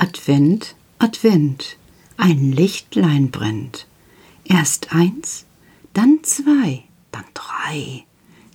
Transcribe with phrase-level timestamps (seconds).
[0.00, 1.76] Advent, Advent,
[2.16, 3.88] ein Lichtlein brennt.
[4.44, 5.44] Erst eins,
[5.92, 8.04] dann zwei, dann drei,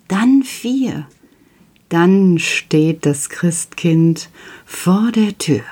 [0.07, 1.05] dann vier,
[1.89, 4.29] dann steht das Christkind
[4.65, 5.63] vor der Tür.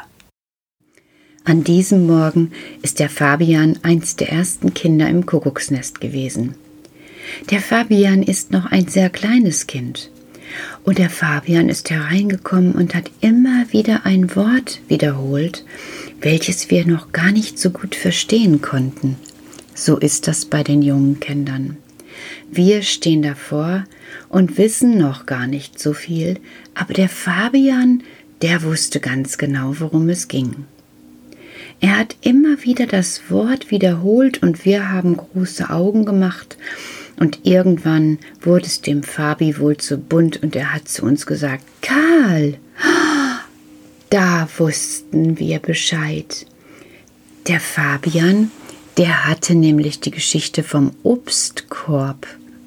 [1.45, 6.55] An diesem Morgen ist der Fabian eins der ersten Kinder im Kuckucksnest gewesen.
[7.49, 10.11] Der Fabian ist noch ein sehr kleines Kind.
[10.83, 15.65] Und der Fabian ist hereingekommen und hat immer wieder ein Wort wiederholt,
[16.19, 19.17] welches wir noch gar nicht so gut verstehen konnten.
[19.73, 21.77] So ist das bei den jungen Kindern.
[22.51, 23.85] Wir stehen davor
[24.29, 26.37] und wissen noch gar nicht so viel,
[26.75, 28.03] aber der Fabian,
[28.41, 30.65] der wusste ganz genau, worum es ging.
[31.79, 36.57] Er hat immer wieder das Wort wiederholt und wir haben große Augen gemacht
[37.21, 41.63] und irgendwann wurde es dem Fabi wohl zu bunt und er hat zu uns gesagt,
[41.83, 42.57] Karl,
[44.09, 46.47] da wussten wir Bescheid.
[47.47, 48.49] Der Fabian,
[48.97, 52.25] der hatte nämlich die Geschichte vom Obstkorb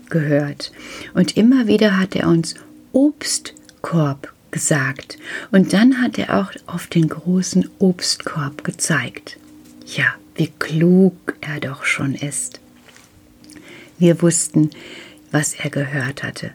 [0.09, 0.71] gehört
[1.15, 2.55] und immer wieder hat er uns
[2.93, 5.19] Obstkorb gesagt.
[5.51, 9.37] Und dann hat er auch auf den großen Obstkorb gezeigt.
[9.85, 12.61] Ja, wie klug er doch schon ist.
[13.99, 14.71] Wir wussten,
[15.31, 16.53] was er gehört hatte.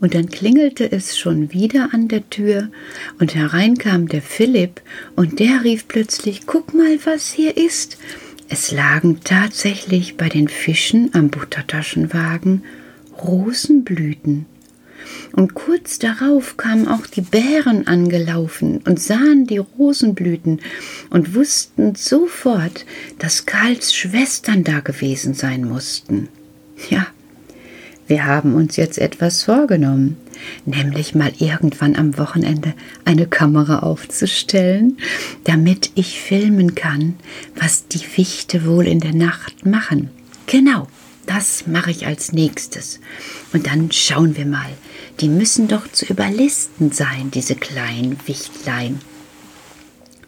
[0.00, 2.70] Und dann klingelte es schon wieder an der Tür,
[3.18, 4.80] und herein kam der Philipp,
[5.16, 7.98] und der rief plötzlich Guck mal, was hier ist.
[8.48, 12.62] Es lagen tatsächlich bei den Fischen am Buttertaschenwagen
[13.22, 14.46] Rosenblüten.
[15.32, 20.60] Und kurz darauf kamen auch die Bären angelaufen und sahen die Rosenblüten
[21.10, 22.84] und wussten sofort,
[23.18, 26.28] dass Karls Schwestern da gewesen sein mussten.
[26.90, 27.06] Ja,
[28.06, 30.16] wir haben uns jetzt etwas vorgenommen,
[30.66, 32.74] nämlich mal irgendwann am Wochenende
[33.04, 34.98] eine Kamera aufzustellen,
[35.44, 37.14] damit ich filmen kann,
[37.54, 40.10] was die Wichte wohl in der Nacht machen.
[40.46, 40.88] Genau,
[41.26, 43.00] das mache ich als nächstes.
[43.52, 44.70] Und dann schauen wir mal.
[45.20, 49.00] Die müssen doch zu überlisten sein, diese kleinen Wichtlein.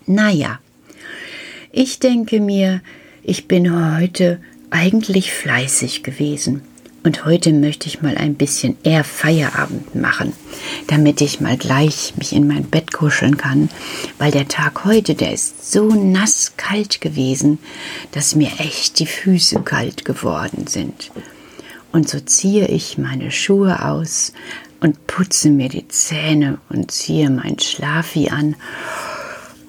[0.07, 0.61] Naja,
[1.73, 2.81] ich denke mir,
[3.23, 4.41] ich bin heute
[4.75, 6.63] eigentlich fleißig gewesen.
[7.05, 10.33] Und heute möchte ich mal ein bisschen eher Feierabend machen,
[10.89, 13.69] damit ich mal gleich mich in mein Bett kuscheln kann,
[14.19, 17.59] weil der Tag heute, der ist so nass kalt gewesen,
[18.13, 21.13] dass mir echt die Füße kalt geworden sind.
[21.93, 24.33] Und so ziehe ich meine Schuhe aus
[24.81, 28.57] und putze mir die Zähne und ziehe mein Schlafi an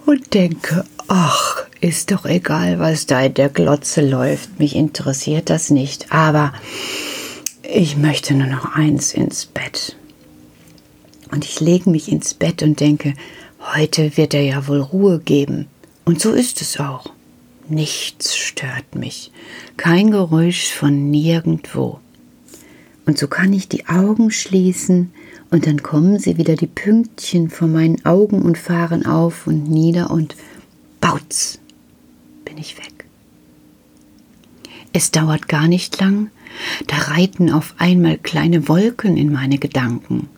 [0.06, 4.60] und denke, ach, ist doch egal, was da in der Glotze läuft.
[4.60, 6.12] Mich interessiert das nicht.
[6.12, 6.54] Aber
[7.64, 9.96] ich möchte nur noch eins ins Bett.
[11.32, 13.14] Und ich lege mich ins Bett und denke,
[13.76, 15.68] heute wird er ja wohl Ruhe geben.
[16.06, 17.08] Und so ist es auch.
[17.68, 19.32] Nichts stört mich.
[19.76, 22.00] Kein Geräusch von nirgendwo.
[23.06, 25.12] Und so kann ich die Augen schließen
[25.52, 30.10] und dann kommen sie wieder die Pünktchen vor meinen Augen und fahren auf und nieder
[30.12, 30.36] und
[31.02, 31.60] bautz
[32.56, 33.06] bin weg.
[34.94, 36.32] Es dauert gar nicht lang,
[36.88, 40.30] da reiten auf einmal kleine Wolken in meine Gedanken.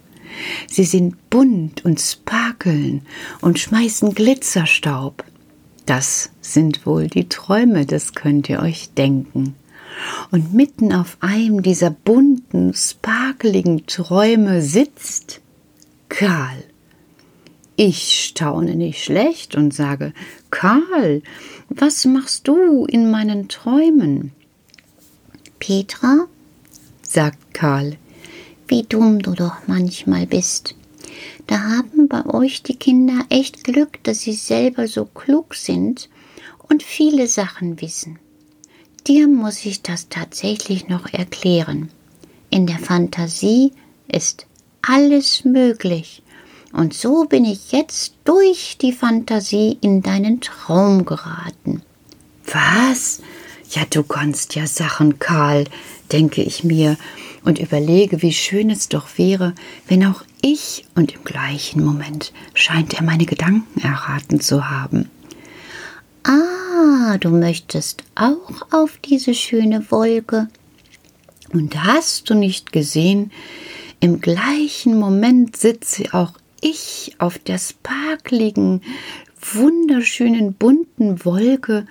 [0.67, 3.03] Sie sind bunt und sparkeln
[3.41, 5.23] und schmeißen Glitzerstaub.
[5.85, 9.55] Das sind wohl die Träume, das könnt ihr euch denken.
[10.31, 15.39] Und mitten auf einem dieser bunten, sparkeligen Träume sitzt
[16.09, 16.63] Karl.
[17.75, 20.13] Ich staune nicht schlecht und sage,
[20.49, 21.21] Karl,
[21.69, 24.31] was machst du in meinen Träumen?
[25.59, 26.27] Petra,
[27.01, 27.97] sagt Karl,
[28.67, 30.75] wie dumm du doch manchmal bist.
[31.47, 36.09] Da haben bei euch die Kinder echt Glück, dass sie selber so klug sind
[36.69, 38.19] und viele Sachen wissen.
[39.07, 41.89] Dir muss ich das tatsächlich noch erklären.
[42.49, 43.71] In der Fantasie
[44.07, 44.45] ist
[44.81, 46.21] alles möglich.
[46.77, 51.81] Und so bin ich jetzt durch die Fantasie in deinen Traum geraten.
[52.45, 53.19] Was?
[53.71, 55.63] Ja, du kannst ja Sachen, Karl,
[56.11, 56.95] denke ich mir
[57.43, 59.55] und überlege, wie schön es doch wäre,
[59.87, 65.09] wenn auch ich und im gleichen Moment scheint er meine Gedanken erraten zu haben.
[66.21, 70.47] Ah, du möchtest auch auf diese schöne Wolke.
[71.51, 73.31] Und hast du nicht gesehen,
[73.99, 78.81] im gleichen Moment sitze auch ich auf der sparkligen,
[79.39, 81.85] wunderschönen, bunten Wolke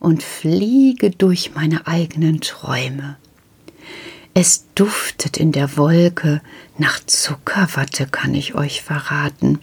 [0.00, 3.16] und fliege durch meine eigenen Träume.
[4.34, 6.40] Es duftet in der Wolke
[6.78, 9.58] nach Zuckerwatte, kann ich euch verraten.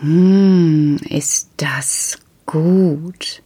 [0.00, 3.42] Hm, ist das gut.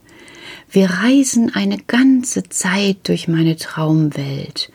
[0.74, 4.72] Wir reisen eine ganze Zeit durch meine Traumwelt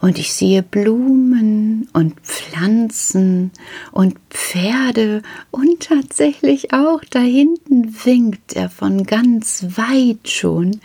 [0.00, 3.50] und ich sehe Blumen und Pflanzen
[3.90, 5.20] und Pferde
[5.50, 10.80] und tatsächlich auch da hinten winkt er von ganz weit schon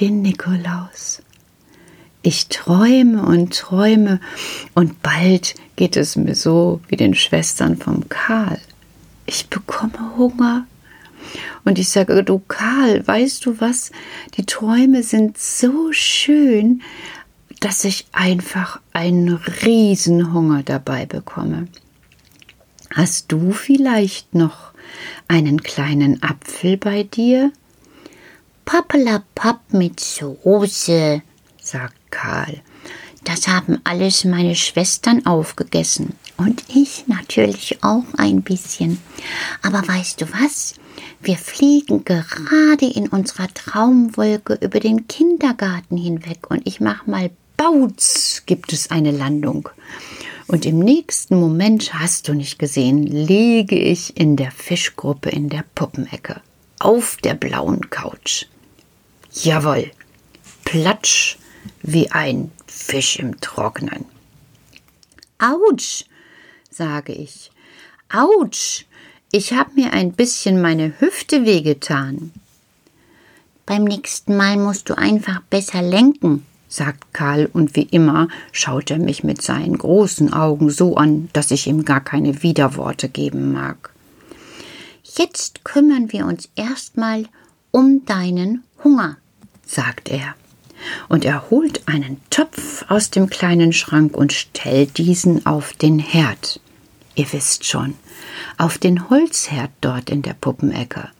[0.00, 1.22] den Nikolaus.
[2.22, 4.18] Ich träume und träume
[4.74, 8.58] und bald geht es mir so wie den Schwestern vom Karl.
[9.26, 10.66] Ich bekomme Hunger.
[11.64, 13.92] Und ich sage, du Karl, weißt du was?
[14.36, 16.82] Die Träume sind so schön,
[17.60, 21.68] dass ich einfach einen Riesenhunger dabei bekomme.
[22.90, 24.72] Hast du vielleicht noch
[25.28, 27.52] einen kleinen Apfel bei dir?
[28.64, 31.22] Pappelapapp mit Soße,
[31.60, 32.60] sagt Karl.
[33.24, 36.14] Das haben alles meine Schwestern aufgegessen.
[36.44, 38.98] Und ich natürlich auch ein bisschen.
[39.62, 40.74] Aber weißt du was?
[41.20, 48.42] Wir fliegen gerade in unserer Traumwolke über den Kindergarten hinweg und ich mach mal Bautz,
[48.44, 49.68] gibt es eine Landung.
[50.48, 55.64] Und im nächsten Moment, hast du nicht gesehen, liege ich in der Fischgruppe in der
[55.76, 56.40] Puppenecke.
[56.80, 58.46] Auf der blauen Couch.
[59.32, 59.92] Jawohl.
[60.64, 61.38] Platsch
[61.82, 64.06] wie ein Fisch im Trocknen.
[65.38, 66.04] Autsch,
[66.74, 67.50] sage ich.
[68.12, 68.86] Autsch,
[69.30, 72.32] ich habe mir ein bisschen meine Hüfte wehgetan.
[73.64, 78.98] Beim nächsten Mal musst du einfach besser lenken, sagt Karl, und wie immer schaut er
[78.98, 83.90] mich mit seinen großen Augen so an, dass ich ihm gar keine Widerworte geben mag.
[85.04, 87.26] Jetzt kümmern wir uns erstmal
[87.70, 89.16] um deinen Hunger,
[89.64, 90.34] sagt er
[91.08, 96.60] und er holt einen Topf aus dem kleinen Schrank und stellt diesen auf den Herd.
[97.14, 97.94] Ihr wisst schon,
[98.56, 101.10] auf den Holzherd dort in der Puppenecke.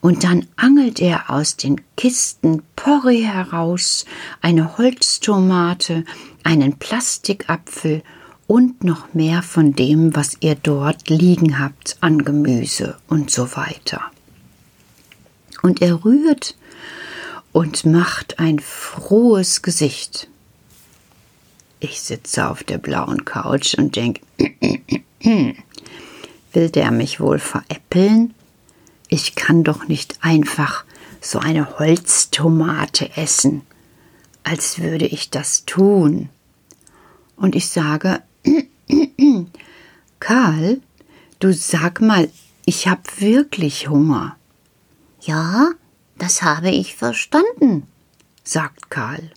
[0.00, 4.04] Und dann angelt er aus den Kisten Porree heraus,
[4.40, 6.04] eine Holztomate,
[6.44, 8.02] einen Plastikapfel
[8.46, 14.02] und noch mehr von dem, was ihr dort liegen habt an Gemüse und so weiter.
[15.62, 16.56] Und er rührt
[17.52, 20.28] und macht ein frohes Gesicht.
[21.80, 24.20] Ich sitze auf der blauen Couch und denke,
[25.24, 28.34] will der mich wohl veräppeln?
[29.08, 30.84] Ich kann doch nicht einfach
[31.20, 33.62] so eine Holztomate essen,
[34.42, 36.28] als würde ich das tun.
[37.36, 38.22] Und ich sage,
[40.20, 40.80] Karl,
[41.38, 42.30] du sag mal,
[42.66, 44.36] ich hab wirklich Hunger.
[45.20, 45.70] Ja,
[46.18, 47.86] das habe ich verstanden,
[48.42, 49.30] sagt Karl.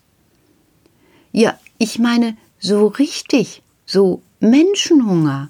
[1.31, 5.49] Ja, ich meine so richtig, so Menschenhunger.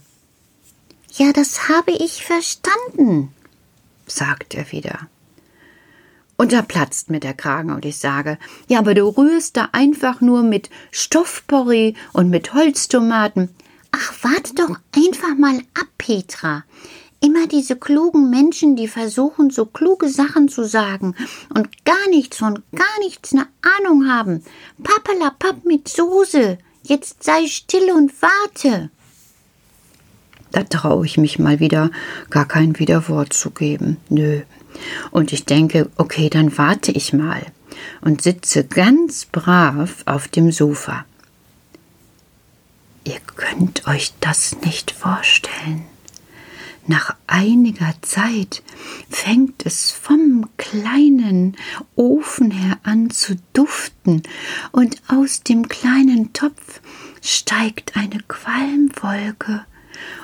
[1.18, 3.34] Ja, das habe ich verstanden,
[4.06, 5.08] sagt er wieder.
[6.38, 8.38] Und da platzt mir der Kragen und ich sage,
[8.68, 13.50] ja, aber du rührst da einfach nur mit Stoffporree und mit Holztomaten.
[13.92, 16.64] Ach, warte doch einfach mal ab, Petra.
[17.20, 21.16] Immer diese klugen Menschen, die versuchen, so kluge Sachen zu sagen
[21.50, 23.48] und gar nichts von gar nichts eine
[23.80, 24.44] Ahnung haben.
[24.84, 26.60] Pappelapapp mit Soße.
[26.84, 28.92] Jetzt sei still und warte.
[30.52, 31.92] Da traue ich mich mal wieder,
[32.30, 33.98] gar kein Widerwort zu geben.
[34.10, 34.42] Nö.
[35.12, 37.42] Und ich denke, okay, dann warte ich mal
[38.02, 41.06] und sitze ganz brav auf dem Sofa.
[43.04, 45.86] Ihr könnt euch das nicht vorstellen.
[46.88, 48.64] Nach einiger Zeit
[49.10, 51.58] fängt es vom kleinen
[51.96, 54.24] Ofen her an zu duften,
[54.72, 56.80] und aus dem kleinen Topf
[57.22, 59.66] steigt eine Qualmwolke,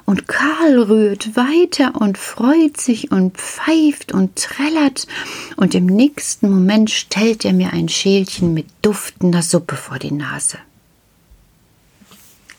[0.05, 5.07] und Karl rührt weiter und freut sich und pfeift und trällert,
[5.55, 10.57] und im nächsten Moment stellt er mir ein Schälchen mit duftender Suppe vor die Nase.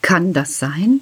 [0.01, 1.01] Kann das sein?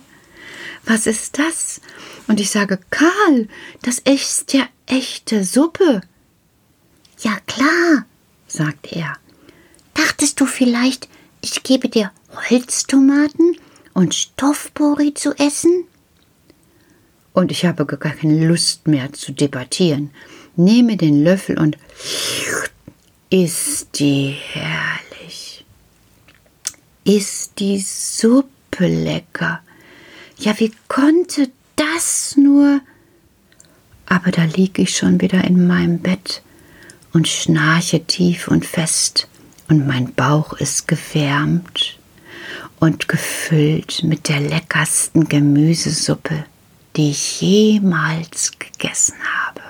[0.85, 1.81] Was ist das?
[2.27, 3.49] Und ich sage, Karl,
[3.83, 6.03] das ist ja echte Suppe.
[7.21, 8.05] Ja klar,
[8.49, 9.17] sagt er.
[9.95, 11.09] Dachtest du vielleicht,
[11.41, 12.11] ich gebe dir
[12.51, 13.57] Holztomaten
[13.95, 15.85] und Stoffpori zu essen?
[17.33, 20.11] Und ich habe gar keine Lust mehr zu debattieren.
[20.57, 21.79] Nehme den Löffel und
[23.31, 25.65] ist die herrlich.
[27.05, 29.61] Ist die Suppe lecker.
[30.39, 32.81] Ja, wie konnte das nur?
[34.07, 36.43] Aber da lieg ich schon wieder in meinem Bett
[37.13, 39.29] und schnarche tief und fest,
[39.69, 41.99] und mein Bauch ist gewärmt
[42.79, 46.45] und gefüllt mit der leckersten Gemüsesuppe,
[46.97, 49.63] die ich jemals gegessen habe.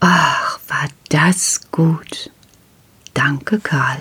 [0.00, 2.30] Ach, war das gut.
[3.14, 4.00] Danke, Karl.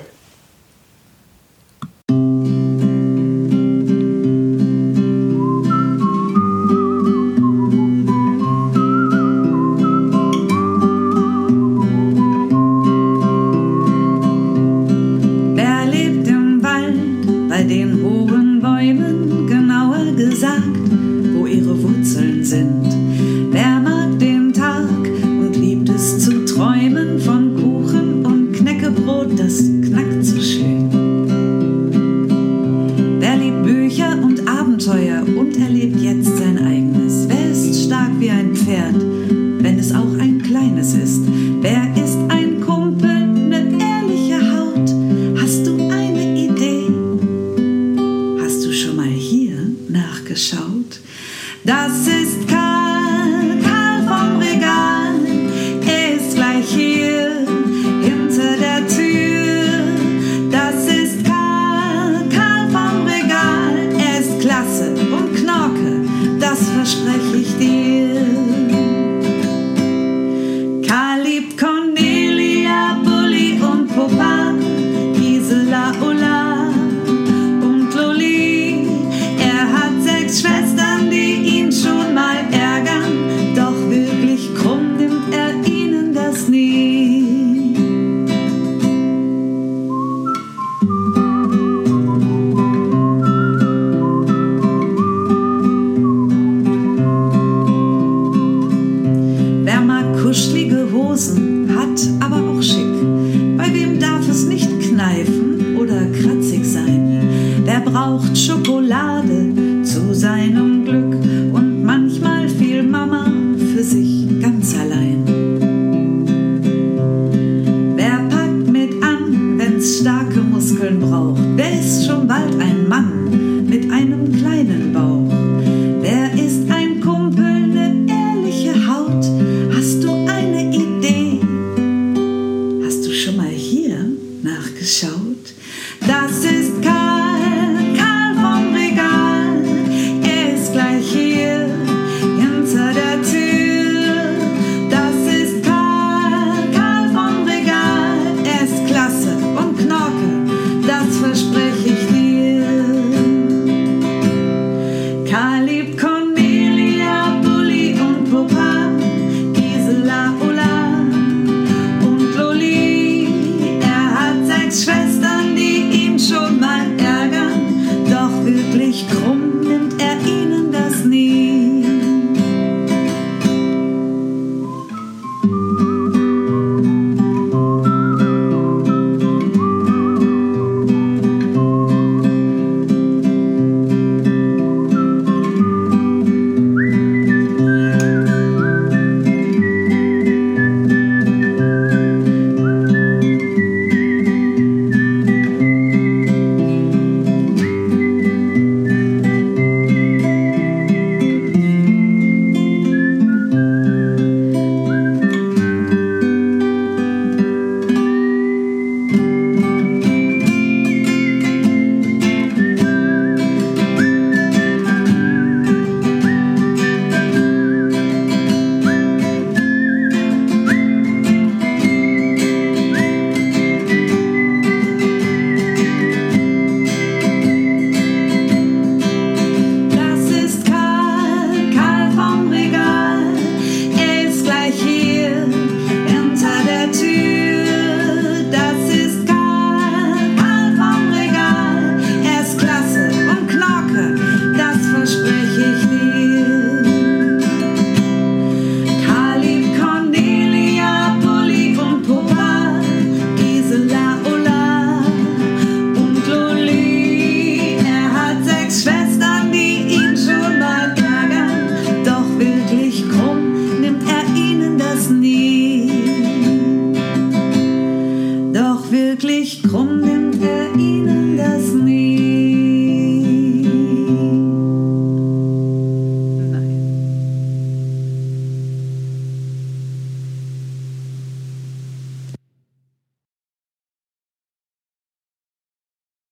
[35.09, 36.28] Verspreche ich dir.